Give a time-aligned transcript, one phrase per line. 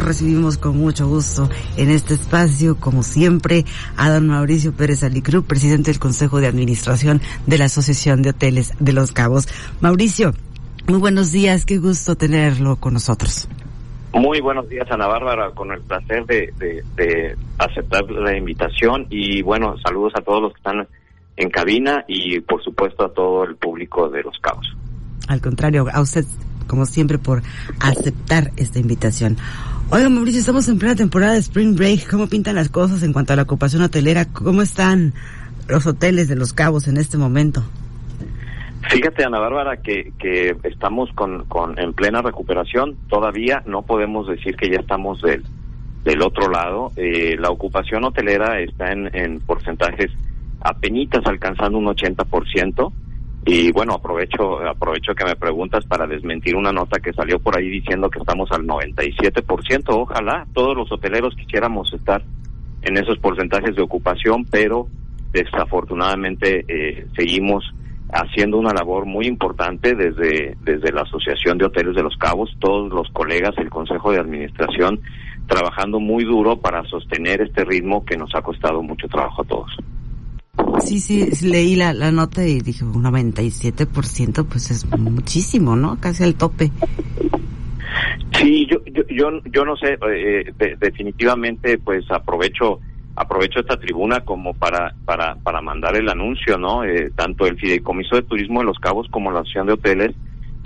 [0.00, 3.64] Recibimos con mucho gusto en este espacio, como siempre,
[3.96, 8.72] a don Mauricio Pérez Alicruz, presidente del Consejo de Administración de la Asociación de Hoteles
[8.78, 9.48] de Los Cabos.
[9.80, 10.34] Mauricio,
[10.86, 13.48] muy buenos días, qué gusto tenerlo con nosotros.
[14.12, 16.52] Muy buenos días, Ana Bárbara, con el placer de,
[16.96, 20.88] de aceptar la invitación y bueno, saludos a todos los que están
[21.36, 24.66] en cabina y por supuesto a todo el público de Los Cabos.
[25.28, 26.24] Al contrario, a usted,
[26.66, 27.42] como siempre, por
[27.80, 29.36] aceptar esta invitación.
[29.90, 32.10] Oiga, Mauricio, estamos en plena temporada de Spring Break.
[32.10, 34.26] ¿Cómo pintan las cosas en cuanto a la ocupación hotelera?
[34.26, 35.14] ¿Cómo están
[35.66, 37.62] los hoteles de Los Cabos en este momento?
[38.90, 42.98] Fíjate, Ana Bárbara, que, que estamos con, con, en plena recuperación.
[43.08, 45.42] Todavía no podemos decir que ya estamos del,
[46.04, 46.92] del otro lado.
[46.96, 50.10] Eh, la ocupación hotelera está en, en porcentajes
[50.60, 52.92] apenitas alcanzando un 80%.
[53.44, 57.68] Y bueno, aprovecho aprovecho que me preguntas para desmentir una nota que salió por ahí
[57.68, 59.84] diciendo que estamos al 97%.
[59.88, 62.22] Ojalá todos los hoteleros quisiéramos estar
[62.82, 64.88] en esos porcentajes de ocupación, pero
[65.32, 67.64] desafortunadamente eh, seguimos
[68.10, 72.90] haciendo una labor muy importante desde, desde la Asociación de Hoteles de los Cabos, todos
[72.90, 75.00] los colegas, el Consejo de Administración,
[75.46, 79.76] trabajando muy duro para sostener este ritmo que nos ha costado mucho trabajo a todos.
[80.80, 85.98] Sí, sí, leí la, la nota y dije, un 97% pues es muchísimo, ¿no?
[86.00, 86.70] Casi al tope.
[88.32, 92.80] Sí, yo, yo, yo, yo no sé, eh, definitivamente pues aprovecho
[93.16, 96.84] aprovecho esta tribuna como para para para mandar el anuncio, ¿no?
[96.84, 100.14] Eh, tanto el Fideicomiso de Turismo de Los Cabos como la Asociación de Hoteles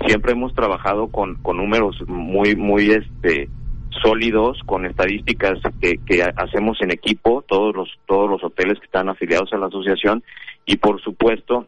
[0.05, 3.49] siempre hemos trabajado con con números muy muy este
[4.01, 9.09] sólidos con estadísticas que, que hacemos en equipo todos los todos los hoteles que están
[9.09, 10.23] afiliados a la asociación
[10.65, 11.67] y por supuesto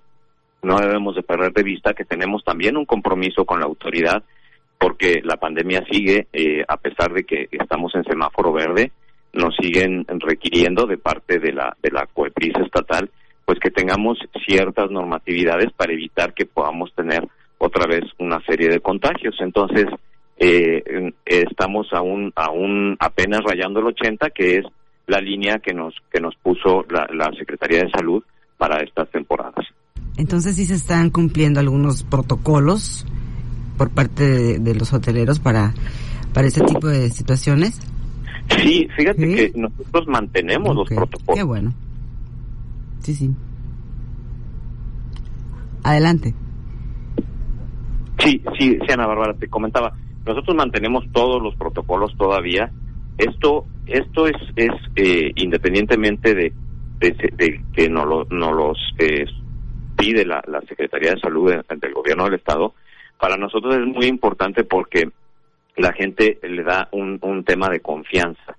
[0.62, 4.24] no debemos de perder de vista que tenemos también un compromiso con la autoridad
[4.78, 8.92] porque la pandemia sigue eh, a pesar de que estamos en semáforo verde
[9.34, 13.10] nos siguen requiriendo de parte de la de la coepris estatal
[13.46, 17.28] pues que tengamos ciertas normatividades para evitar que podamos tener
[17.58, 19.36] otra vez una serie de contagios.
[19.40, 19.86] Entonces
[20.38, 24.66] eh, estamos aún, aún apenas rayando el 80, que es
[25.08, 28.24] la línea que nos, que nos puso la, la Secretaría de Salud
[28.58, 29.66] para estas temporadas.
[30.18, 33.06] Entonces sí se están cumpliendo algunos protocolos
[33.78, 35.74] por parte de, los hoteleros para,
[36.34, 37.80] para este tipo de situaciones.
[38.62, 41.36] Sí, fíjate que nosotros mantenemos los protocolos.
[41.36, 41.74] Qué bueno.
[43.00, 43.32] Sí, sí.
[45.84, 46.34] Adelante.
[48.20, 49.94] Sí, sí, sí, Ana Bárbara, te comentaba.
[50.26, 52.72] Nosotros mantenemos todos los protocolos todavía.
[53.18, 56.52] Esto, esto es, es eh, independientemente de,
[57.00, 59.26] de, que no, lo, no los eh,
[59.98, 62.74] pide la, la Secretaría de Salud del Gobierno del Estado,
[63.20, 65.10] para nosotros es muy importante porque
[65.78, 68.58] la gente le da un, un tema de confianza.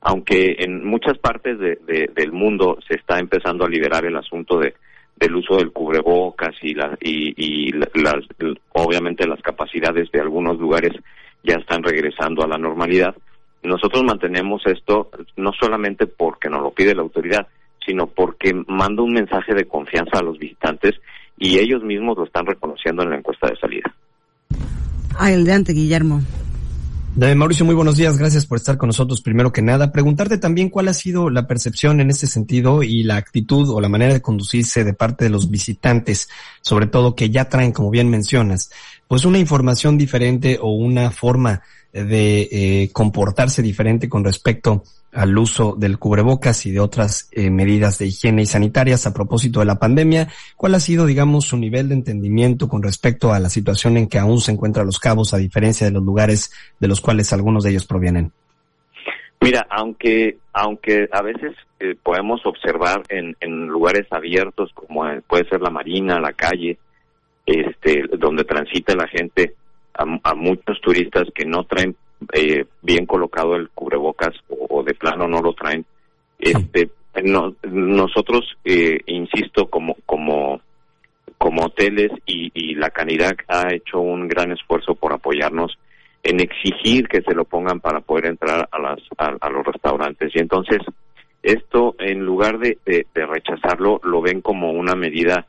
[0.00, 1.76] Aunque en muchas partes de,
[2.14, 4.74] del mundo se está empezando a liberar el asunto de,
[5.16, 8.24] del uso del cubrebocas y, la, y, y las,
[8.72, 9.37] obviamente las
[9.78, 10.92] capacidades de algunos lugares
[11.44, 13.14] ya están regresando a la normalidad.
[13.62, 17.46] Nosotros mantenemos esto no solamente porque nos lo pide la autoridad,
[17.84, 20.94] sino porque manda un mensaje de confianza a los visitantes
[21.38, 23.94] y ellos mismos lo están reconociendo en la encuesta de salida.
[25.18, 26.20] Adelante, Guillermo.
[27.16, 28.16] Mauricio, muy buenos días.
[28.16, 29.20] Gracias por estar con nosotros.
[29.20, 33.16] Primero que nada, preguntarte también cuál ha sido la percepción en este sentido y la
[33.16, 36.28] actitud o la manera de conducirse de parte de los visitantes,
[36.60, 38.70] sobre todo que ya traen, como bien mencionas,
[39.08, 41.62] pues una información diferente o una forma
[41.92, 44.82] de eh, comportarse diferente con respecto
[45.12, 49.60] al uso del cubrebocas y de otras eh, medidas de higiene y sanitarias a propósito
[49.60, 50.28] de la pandemia.
[50.56, 54.18] ¿Cuál ha sido, digamos, su nivel de entendimiento con respecto a la situación en que
[54.18, 57.70] aún se encuentran los cabos, a diferencia de los lugares de los cuales algunos de
[57.70, 58.32] ellos provienen?
[59.40, 65.60] Mira, aunque aunque a veces eh, podemos observar en, en lugares abiertos como puede ser
[65.60, 66.78] la marina, la calle,
[67.46, 69.54] este, donde transita la gente,
[69.98, 71.96] a muchos turistas que no traen
[72.32, 75.84] eh, bien colocado el cubrebocas o, de plano no lo traen.
[76.38, 76.90] Este,
[77.64, 80.60] nosotros, eh, insisto, como como
[81.36, 85.78] como hoteles y, y la Canidad ha hecho un gran esfuerzo por apoyarnos
[86.22, 90.40] en exigir que se lo pongan para poder entrar a las a, los restaurantes y
[90.40, 90.78] entonces
[91.42, 95.46] esto en lugar de, de, rechazarlo lo ven como una medida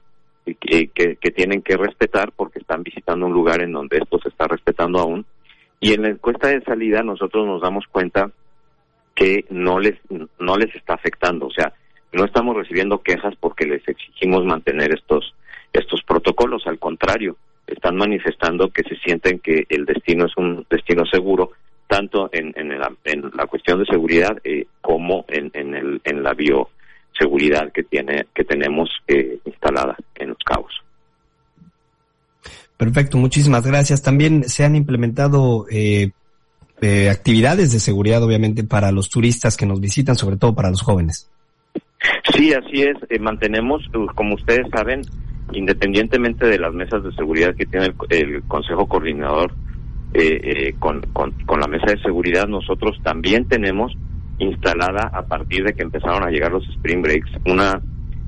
[0.56, 4.30] que, que, que, tienen que respetar porque están visitando un lugar en donde esto se
[4.30, 5.26] está respetando aún.
[5.80, 8.32] Y en la encuesta de salida nosotros nos damos cuenta
[9.16, 10.00] que no les,
[10.40, 11.74] no les está afectando, o sea,
[12.12, 15.36] no estamos recibiendo quejas porque les exigimos mantener estos,
[15.74, 17.38] estos protocolos, al contrario,
[17.68, 21.52] están manifestando que se sienten que el destino es un destino seguro
[21.88, 26.24] tanto en, en, la, en la cuestión de seguridad eh, como en, en, el, en
[26.24, 26.34] la
[27.20, 30.74] bioseguridad que, tiene, que tenemos eh, instalada en los cabos.
[32.78, 34.02] Perfecto, muchísimas gracias.
[34.02, 36.12] También se han implementado eh,
[36.82, 40.82] eh, actividades de seguridad, obviamente, para los turistas que nos visitan, sobre todo para los
[40.82, 41.30] jóvenes.
[42.34, 42.96] Sí, así es.
[43.10, 43.84] Eh, mantenemos,
[44.16, 45.02] como ustedes saben,
[45.52, 49.54] independientemente de las mesas de seguridad que tiene el, Consejo Coordinador
[50.14, 53.96] eh, con, con, con, la mesa de seguridad, nosotros también tenemos
[54.40, 57.82] instalada a partir de que empezaron a llegar los Spring Breaks una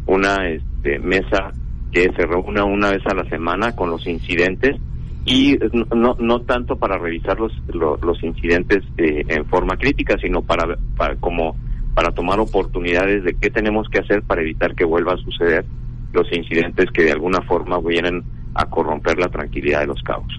[0.06, 1.54] una este, mesa
[1.92, 4.78] que se reúne una vez a la semana con los incidentes
[5.26, 5.58] y
[5.96, 11.16] no, no tanto para revisar los, los, incidentes eh, en forma crítica, sino para, para
[11.18, 11.56] como
[11.94, 15.66] para tomar oportunidades de qué tenemos que hacer para evitar que vuelva a suceder
[16.14, 18.24] los incidentes que de alguna forma vienen
[18.56, 20.34] a corromper la tranquilidad de los cabos.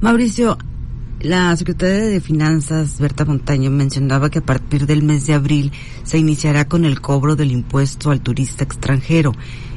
[0.00, 0.56] Mauricio,
[1.22, 5.72] la secretaria de Finanzas, Berta Montaño, mencionaba que a partir del mes de abril
[6.02, 9.32] se iniciará con el cobro del impuesto al turista extranjero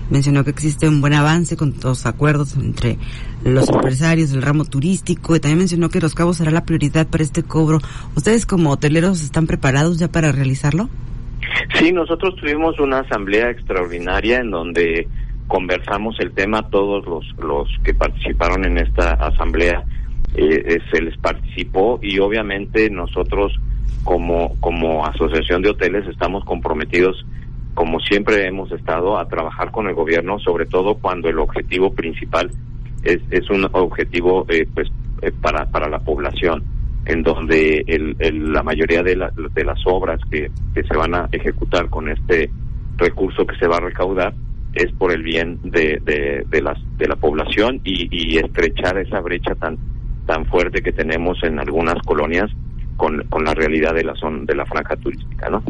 [0.09, 2.97] mencionó que existe un buen avance con los acuerdos entre
[3.43, 7.23] los empresarios del ramo turístico y también mencionó que Los Cabos será la prioridad para
[7.23, 7.79] este cobro.
[8.15, 10.89] ¿Ustedes como hoteleros están preparados ya para realizarlo?
[11.75, 15.07] Sí, nosotros tuvimos una asamblea extraordinaria en donde
[15.47, 19.83] conversamos el tema, todos los, los que participaron en esta asamblea
[20.37, 23.53] eh, eh, se les participó y obviamente nosotros
[24.03, 27.25] como, como asociación de hoteles estamos comprometidos
[27.75, 32.49] como siempre hemos estado, a trabajar con el gobierno, sobre todo cuando el objetivo principal
[33.03, 34.87] es, es un objetivo eh, pues
[35.21, 36.63] eh, para, para la población,
[37.05, 39.15] en donde el, la mayoría de,
[39.53, 42.49] de las obras que, que se van a ejecutar con este
[42.97, 44.33] recurso que se va a recaudar
[44.73, 49.19] es por el bien de, de, de, las, de la población y, y estrechar esa
[49.19, 49.77] brecha tan,
[50.25, 52.51] tan fuerte que tenemos en algunas colonias
[52.97, 55.63] con, con la realidad de la zona, de la franja turística, ¿no?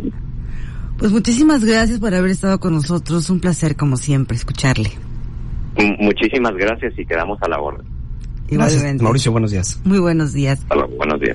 [0.98, 3.30] Pues muchísimas gracias por haber estado con nosotros.
[3.30, 4.92] Un placer, como siempre, escucharle.
[6.00, 7.86] Muchísimas gracias y quedamos a la orden.
[8.48, 9.82] Gracias, Mauricio, buenos días.
[9.84, 10.66] Muy buenos días.
[10.70, 11.34] buenos días.